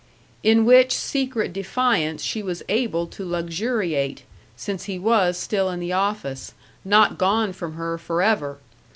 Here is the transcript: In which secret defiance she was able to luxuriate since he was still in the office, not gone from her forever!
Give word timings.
In 0.41 0.65
which 0.65 0.95
secret 0.95 1.53
defiance 1.53 2.23
she 2.23 2.41
was 2.41 2.63
able 2.67 3.05
to 3.05 3.23
luxuriate 3.23 4.23
since 4.57 4.85
he 4.85 4.97
was 4.97 5.37
still 5.37 5.69
in 5.69 5.79
the 5.79 5.93
office, 5.93 6.55
not 6.83 7.19
gone 7.19 7.53
from 7.53 7.73
her 7.75 7.99
forever! 7.99 8.57